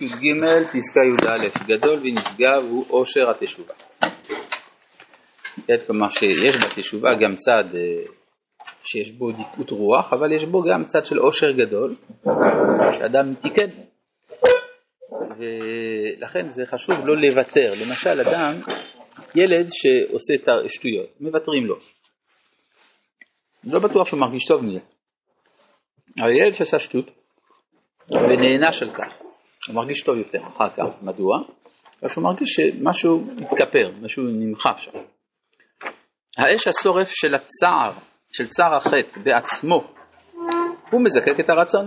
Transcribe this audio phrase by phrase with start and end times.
[0.00, 0.24] י"ג
[0.72, 3.74] פסקה י"א גדול ונשגב הוא עושר התשובה.
[5.86, 8.04] כלומר שיש בתשובה גם צד אה,
[8.84, 11.94] שיש בו דיכאות רוח, אבל יש בו גם צד של עושר גדול,
[12.92, 13.70] שאדם תיקן.
[15.38, 17.74] ולכן זה חשוב לא לוותר.
[17.74, 18.60] למשל, אדם,
[19.34, 21.76] ילד שעושה את השטויות, מוותרים לו.
[23.64, 24.80] לא בטוח שהוא מרגיש טוב מזה.
[26.20, 27.10] אבל ילד שעשה שטות
[28.10, 29.27] ונענש על כך,
[29.68, 31.02] הוא מרגיש טוב יותר אחר כך.
[31.02, 31.36] מדוע?
[31.98, 34.98] בגלל שהוא מרגיש שמשהו מתכפר, משהו נמחק שם.
[36.38, 37.98] האש השורף של הצער,
[38.32, 39.94] של צער החטא בעצמו,
[40.90, 41.84] הוא מזקק את הרצון.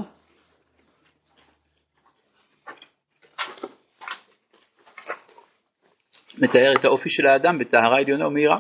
[6.38, 8.60] מתאר את האופי של האדם בטהרה עליונה ומהירה.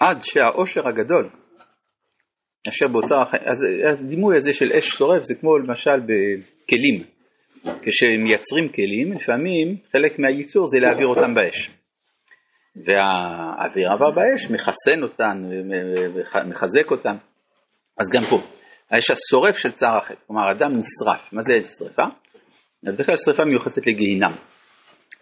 [0.00, 1.30] עד שהעושר הגדול
[2.68, 3.58] אשר באוצר החיים, אז
[3.92, 7.11] הדימוי הזה של אש שורף זה כמו למשל בכלים,
[7.62, 11.70] כשמייצרים כלים לפעמים חלק מהייצור זה להעביר אותם באש
[12.76, 17.16] והאוויר עבר באש מחסן אותן ומחזק אותן
[18.00, 18.36] אז גם פה
[18.90, 22.02] האש השורף של החטא, כלומר אדם נשרף, מה זה שרפה?
[22.82, 24.32] בדרך כלל שרפה מיוחסת לגיהינם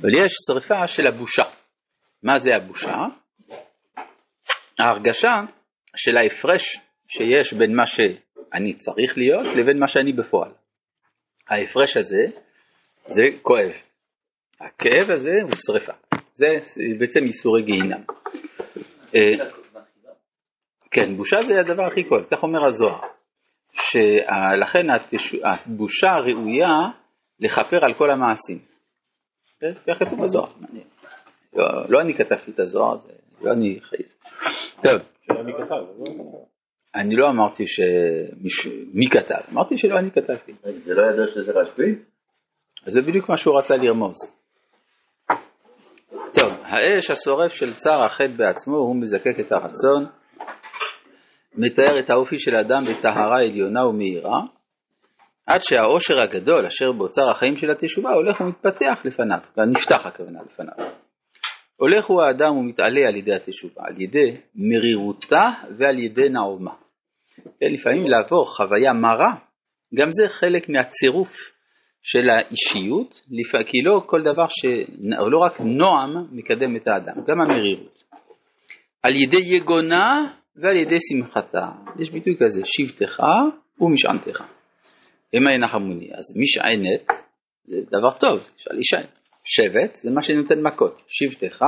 [0.00, 1.42] אבל יש שרפה של הבושה,
[2.22, 2.94] מה זה הבושה?
[4.80, 5.32] ההרגשה
[5.96, 6.62] של ההפרש
[7.08, 10.50] שיש בין מה שאני צריך להיות לבין מה שאני בפועל.
[11.50, 12.24] ההפרש הזה
[13.06, 13.70] זה כואב.
[14.60, 15.92] הכאב הזה הוא שרפה.
[16.34, 16.46] זה
[16.98, 18.02] בעצם ייסורי גיהינם.
[19.14, 19.46] אה,
[20.90, 23.00] כן, בושה זה הדבר הכי כואב, כך אומר הזוהר.
[23.72, 24.86] שלכן
[25.44, 26.78] הבושה ראויה
[27.40, 28.58] לכפר על כל המעשים.
[29.60, 30.52] כך כתוב בזוהר.
[31.56, 34.08] לא, לא אני כתבתי את הזוהר, זה לא אני חייב.
[34.84, 35.02] טוב.
[36.94, 40.52] אני לא אמרתי שמי כתב, אמרתי שלא אני כתבתי.
[40.62, 41.94] זה לא ידע שזה רשב"י?
[42.86, 44.16] זה בדיוק מה שהוא רצה לרמוז.
[46.34, 50.06] טוב, האש השורף של צער החטא בעצמו, הוא מזקק את הרצון,
[51.54, 54.40] מתאר את האופי של האדם בטהרה עליונה ומהירה,
[55.46, 60.99] עד שהעושר הגדול אשר באוצר החיים של התשובה הולך ומתפתח לפניו, נפתח הכוונה לפניו.
[61.80, 66.74] הולך הוא האדם ומתעלה על ידי התשובה, על ידי מרירותה ועל ידי נעומה.
[67.60, 69.32] כן, לפעמים לעבור חוויה מרה,
[69.94, 71.32] גם זה חלק מהצירוף
[72.02, 73.22] של האישיות,
[73.66, 74.66] כי לא כל דבר, ש...
[75.30, 78.04] לא רק נועם מקדם את האדם, גם המרירות.
[79.02, 81.66] על ידי יגונה ועל ידי שמחתה.
[81.98, 83.20] יש ביטוי כזה, שבטך
[83.80, 84.44] ומשענתך.
[85.34, 86.08] המה ינחמוני.
[86.14, 87.20] אז משענת
[87.64, 89.19] זה דבר טוב, זה אפשר להישען.
[89.50, 91.62] שבט זה מה שנותן מכות, שבטך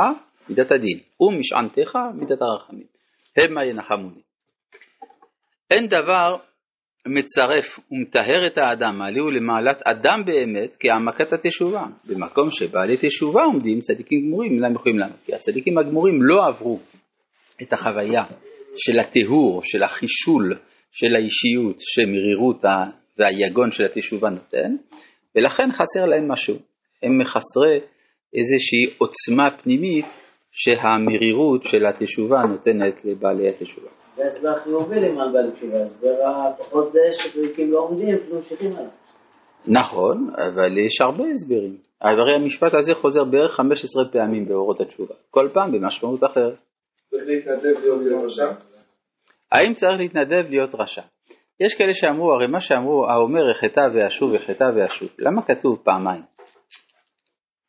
[0.49, 2.87] מידת הדין, ומשענתך מידת הרחמים,
[3.39, 4.21] המה ינחמוני.
[5.71, 6.37] אין דבר
[7.07, 11.85] מצרף ומטהר את האדם, מעליהו למעלת אדם באמת כהעמקת התשובה.
[12.05, 15.19] במקום שבעלי תשובה עומדים צדיקים גמורים, אינם יכולים לענות.
[15.25, 16.79] כי הצדיקים הגמורים לא עברו
[17.63, 18.25] את החוויה
[18.77, 20.59] של הטיהור, של החישול,
[20.93, 22.65] של האישיות, שמרירות
[23.19, 24.77] והיגון של התשובה נותן,
[25.37, 26.72] ולכן חסר להם משהו.
[27.03, 27.81] הם מחסרי
[28.35, 30.07] איזושהי עוצמה פנימית
[30.51, 33.89] שהמרירות של התשובה נותנת לבעלי התשובה.
[34.17, 38.91] זה ההסבר חיובי למען בעלי תשובה, ההסבר הפחות זה שצדיקים לא עומדים, ממשיכים עליו.
[39.67, 41.77] נכון, אבל יש הרבה הסברים.
[42.01, 46.59] הרי המשפט הזה חוזר בערך 15 פעמים באורות התשובה, כל פעם במשמעות אחרת.
[47.11, 48.47] צריך להתנדב להיות רשע?
[49.53, 51.03] האם צריך להתנדב להיות רשע?
[51.61, 56.23] יש כאלה שאמרו, הרי מה שאמרו, האומר החטא ואשוב החטא ואשוב, למה כתוב פעמיים?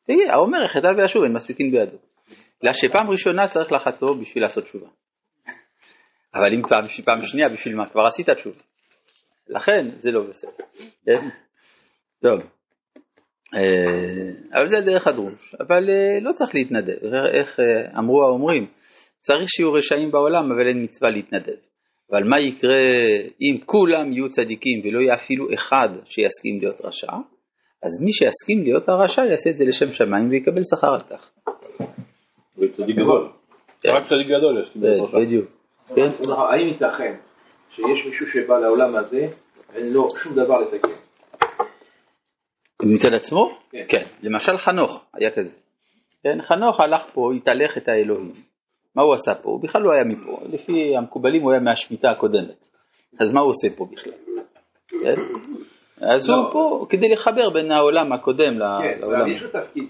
[0.07, 1.97] תגיד, האומר החטא ואשוב, אין מספיקים בידו.
[2.59, 4.87] בגלל שפעם ראשונה צריך לחטוא בשביל לעשות תשובה.
[6.35, 7.89] אבל אם כבר פעם שנייה, בשביל מה?
[7.89, 8.59] כבר עשית תשובה.
[9.49, 10.65] לכן זה לא בסדר.
[11.05, 11.29] כן?
[12.21, 12.39] טוב.
[13.55, 15.55] אה, אבל זה דרך הדרוש.
[15.55, 17.13] אבל אה, לא צריך להתנדב.
[17.39, 18.67] איך אה, אמרו האומרים?
[19.19, 21.57] צריך שיהיו רשעים בעולם, אבל אין מצווה להתנדב.
[22.11, 22.79] אבל מה יקרה
[23.41, 27.11] אם כולם יהיו צדיקים ולא יהיה אפילו אחד שיסכים להיות רשע?
[27.83, 31.31] אז מי שיסכים להיות הרשע יעשה את זה לשם שמיים ויקבל שכר על כך.
[32.57, 33.29] וצדיק גדול.
[33.81, 33.89] כן.
[33.89, 34.77] רק צדיק גדול יש.
[35.13, 35.45] בדיוק.
[35.95, 36.11] כן?
[36.29, 37.15] האם ייתכן
[37.69, 39.25] שיש מישהו שבא לעולם הזה
[39.73, 40.87] ואין לו שום דבר לתקן?
[42.83, 43.57] מצד עצמו?
[43.71, 43.85] כן.
[43.89, 44.05] כן.
[44.21, 45.55] למשל חנוך היה כזה.
[46.23, 48.31] כן, חנוך הלך פה, התהלך את האלוהים.
[48.95, 49.49] מה הוא עשה פה?
[49.49, 50.39] הוא בכלל לא היה מפה.
[50.45, 52.65] לפי המקובלים הוא היה מהשמיטה הקודמת.
[53.19, 54.13] אז מה הוא עושה פה בכלל?
[54.87, 55.15] כן?
[56.01, 59.31] אז הוא פה כדי לחבר בין העולם הקודם כן, לעולם.
[59.31, 59.83] יש תפקיד.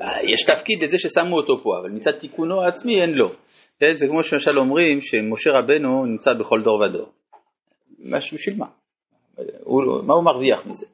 [0.00, 3.28] אה, יש תפקיד לזה ששמו אותו פה, אבל מצד תיקונו העצמי אין לו.
[3.92, 7.08] זה כמו שלמשל אומרים שמשה רבנו נמצא בכל דור ודור.
[7.98, 8.66] מש- בשביל מה?
[9.64, 10.86] הוא, מה הוא מרוויח מזה?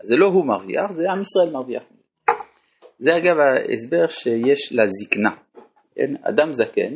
[0.00, 1.82] אז זה לא הוא מרוויח, זה עם ישראל מרוויח.
[2.98, 5.30] זה אגב ההסבר שיש לזקנה.
[5.94, 6.14] כן?
[6.22, 6.94] אדם זקן,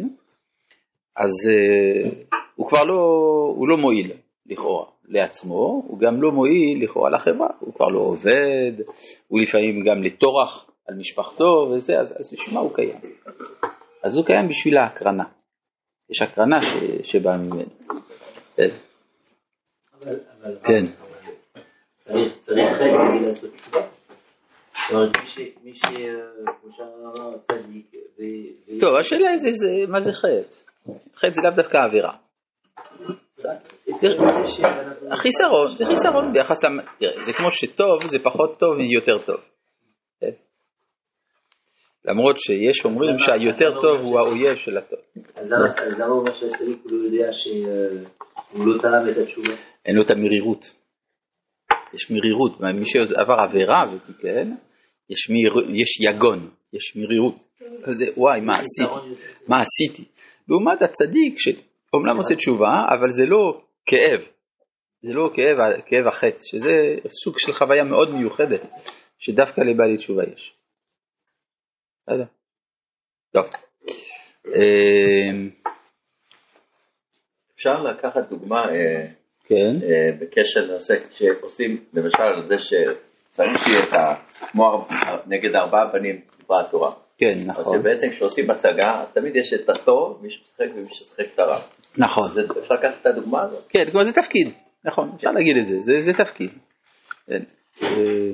[1.16, 2.08] אז uh,
[2.54, 2.94] הוא כבר לא,
[3.56, 4.12] הוא לא מועיל
[4.48, 8.72] לכאורה לעצמו, הוא גם לא מועיל לכאורה לחברה, הוא כבר לא עובד,
[9.28, 12.96] הוא לפעמים גם לטורח על משפחתו וזה, אז, אז בשביל מה הוא קיים?
[14.04, 15.24] אז הוא קיים בשביל ההקרנה.
[16.10, 16.72] יש הקרנה ש,
[17.10, 17.64] שבאה ממנו.
[18.56, 18.68] כן.
[20.02, 20.84] אבל, אבל, כן.
[21.98, 23.80] צריך, צריך חלק כדי לעשות תשובה.
[28.80, 30.92] טוב, השאלה זה, מה זה חטא?
[31.14, 32.27] חטא זה לאו דווקא עבירה.
[35.10, 36.58] החיסרון, זה חיסרון ביחס
[37.20, 39.40] זה כמו שטוב זה פחות טוב מיותר טוב.
[40.20, 40.30] כן?
[42.04, 44.98] למרות שיש אומרים שהיותר טוב הוא האויב של הטוב.
[45.36, 45.52] אז
[45.98, 49.52] למה הוא אומר שהצדיק הוא לא יודע שהוא לא תרם את התשובה?
[49.86, 50.78] אין לו את המרירות.
[51.94, 54.54] יש מרירות, מי שעבר עבירה ותיקן,
[55.10, 55.52] יש, מיר...
[55.70, 57.34] יש יגון, יש מרירות.
[58.16, 59.22] וואי, מה עשיתי?
[59.48, 60.04] מה עשיתי?
[60.48, 61.38] לעומת הצדיק
[61.90, 64.20] שאומנם עושה תשובה, אבל זה לא כאב.
[65.02, 65.56] זה לא כאב,
[65.86, 66.70] כאב החטא, שזה
[67.10, 68.62] סוג של חוויה מאוד מיוחדת,
[69.18, 70.54] שדווקא לבעלי תשובה יש.
[72.06, 72.24] בסדר.
[73.32, 73.44] טוב.
[74.46, 75.50] אמ,
[77.54, 79.06] אפשר לקחת דוגמה אה,
[79.44, 84.14] כן, אה, בקשר לנושא שעושים, למשל על זה שצריך שיהיה את ה...
[84.50, 86.92] כמו הר- נגד ארבעה בנים דיברה התורה.
[87.18, 87.78] כן, נכון.
[87.78, 91.58] שבעצם כשעושים הצגה, אז תמיד יש את הטוב, מי שמשחק ומי שמשחק את הרע.
[91.98, 92.24] נכון.
[92.30, 93.64] אז אפשר לקחת את הדוגמה הזאת?
[93.68, 94.48] כן, כלומר זה תפקיד,
[94.84, 96.50] נכון, אפשר להגיד את זה, זה, זה תפקיד.
[97.26, 97.42] כן.
[97.82, 98.30] אה,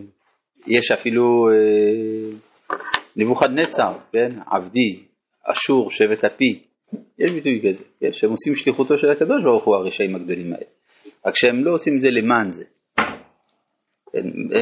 [0.66, 2.36] יש אפילו אה,
[3.16, 5.02] נבוכדנצר, כן, עבדי,
[5.44, 6.62] אשור, שבט אפי,
[7.18, 10.66] יש ביטוי כזה, כן, שהם עושים שליחותו של הקדוש ברוך הוא הרשעים הגדולים האלה,
[11.26, 12.64] רק שהם לא עושים את זה למען זה.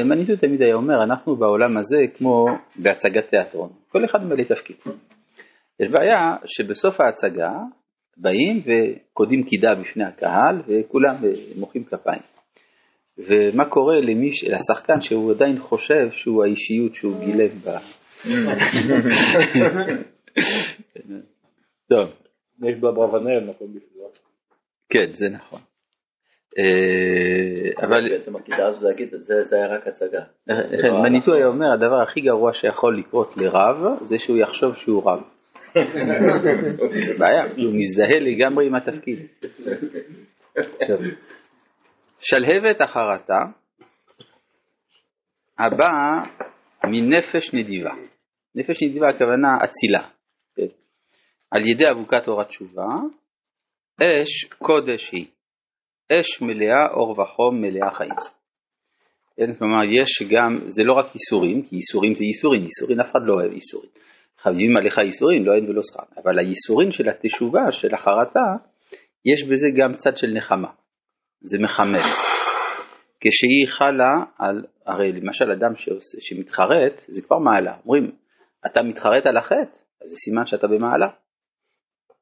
[0.09, 2.45] מניטו תמיד היה אומר, אנחנו בעולם הזה כמו
[2.75, 4.75] בהצגת תיאטרון, כל אחד מלא תפקיד.
[5.79, 7.51] יש בעיה שבסוף ההצגה
[8.17, 11.15] באים וקודים קידה בפני הקהל וכולם
[11.59, 12.21] מוחאים כפיים.
[13.17, 17.69] ומה קורה למי, לשחקן שהוא עדיין חושב שהוא האישיות שהוא גילם ב...
[21.89, 22.09] טוב,
[22.63, 24.09] יש באברבנאל מקום בשבילו.
[24.89, 25.59] כן, זה נכון.
[26.59, 30.21] אה, אבל בעצם הכדאי הזאת להגיד, זה זה היה רק הצגה.
[30.81, 35.23] כן, מניטו היה אומר, הדבר הכי גרוע שיכול לקרות לרב, זה שהוא יחשוב שהוא רב.
[37.19, 39.19] בעיה, הוא מזדהה לגמרי עם התפקיד.
[42.19, 43.39] שלהבת החרטה
[45.59, 46.23] הבאה
[46.85, 47.91] מנפש נדיבה.
[48.55, 50.07] נפש נדיבה הכוונה אצילה.
[50.55, 50.67] כן.
[51.51, 52.87] על ידי אבוקת אור התשובה,
[54.01, 55.25] אש קודש היא.
[56.11, 58.15] אש מלאה אור וחום מלאה חיים.
[59.37, 63.19] כן, כלומר יש גם, זה לא רק ייסורים, כי ייסורים זה ייסורים, ייסורים אף אחד
[63.25, 63.89] לא אוהב ייסורים.
[64.37, 68.47] חייבים עליך ייסורים, לא אין ולא שכר, אבל הייסורים של התשובה, של החרטה,
[69.25, 70.71] יש בזה גם צד של נחמה,
[71.41, 72.09] זה מחמם.
[73.19, 78.11] כשהיא חלה על, הרי למשל אדם שעושה, שמתחרט, זה כבר מעלה, אומרים,
[78.65, 81.07] אתה מתחרט על החטא, אז זה סימן שאתה במעלה.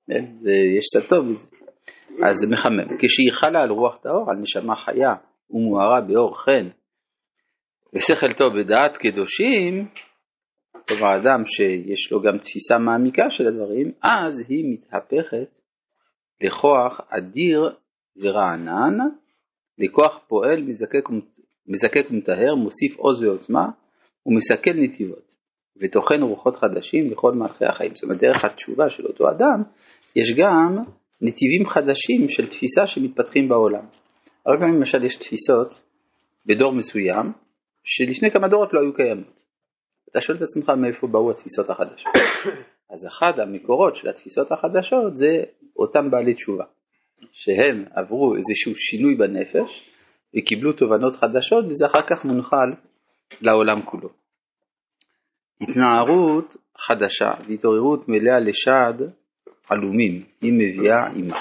[0.08, 0.26] כן?
[0.38, 1.61] זה, יש צד טוב בזה.
[2.26, 2.98] אז זה מחמם.
[3.00, 5.14] כשהיא חלה על רוח טהור, על נשמה חיה
[5.50, 6.68] ומוארה באור חן
[7.94, 9.88] ושכל טוב בדעת קדושים,
[10.88, 15.62] כלומר אדם שיש לו גם תפיסה מעמיקה של הדברים, אז היא מתהפכת
[16.42, 17.76] לכוח אדיר
[18.18, 18.98] ורענן,
[19.78, 21.10] לכוח פועל מזקק,
[21.68, 23.66] מזקק ומטהר, מוסיף עוז ועוצמה
[24.26, 25.34] ומסכל נתיבות,
[25.82, 27.96] וטוחן רוחות חדשים לכל מלכי החיים.
[27.96, 29.64] זאת אומרת, דרך התשובה של אותו אדם,
[30.16, 30.84] יש גם
[31.22, 33.86] נתיבים חדשים של תפיסה שמתפתחים בעולם.
[34.46, 35.82] הרבה פעמים למשל יש תפיסות
[36.46, 37.32] בדור מסוים,
[37.84, 39.42] שלפני כמה דורות לא היו קיימות.
[40.12, 42.14] אתה שואל את עצמך מאיפה באו התפיסות החדשות.
[42.94, 45.44] אז אחד המקורות של התפיסות החדשות זה
[45.78, 46.64] אותם בעלי תשובה,
[47.32, 49.92] שהם עברו איזשהו שינוי בנפש
[50.38, 52.70] וקיבלו תובנות חדשות וזה אחר כך מונחל
[53.42, 54.10] לעולם כולו.
[55.62, 59.08] התנערות חדשה והתעוררות מלאה לשד
[59.72, 61.40] עלומים היא מביאה עימה.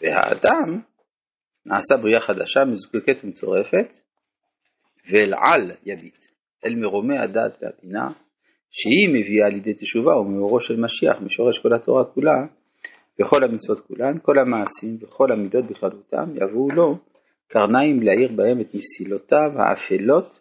[0.00, 0.80] והאדם
[1.66, 3.96] נעשה בריאה חדשה מזוקקת ומצורפת
[5.10, 6.24] ואל על יביט,
[6.66, 8.08] אל מרומי הדעת והבינה
[8.70, 12.38] שהיא מביאה לידי תשובה ומאורו של משיח משורש כל התורה כולה
[13.20, 16.98] וכל המצוות כולן, כל המעשים וכל המידות בכללותם יבואו לו
[17.48, 20.40] קרניים להאיר בהם את מסילותיו האפלות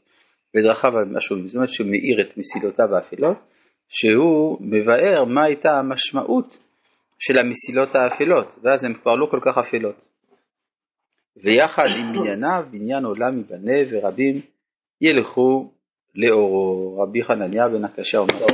[0.55, 1.47] ודרכיו השונים.
[1.47, 3.37] זאת אומרת שהוא מאיר את מסילותיו האפלות,
[3.87, 6.70] שהוא מבאר מה הייתה המשמעות
[7.23, 9.95] של המסילות האפלות, ואז הן כבר לא כל כך אפלות.
[11.43, 14.41] ויחד עם בנייניו, בניין עולם ייבנה ורבים
[15.01, 15.71] ילכו
[16.15, 16.97] לאורו.
[17.01, 18.45] רבי חנניה בן הקשה אומר,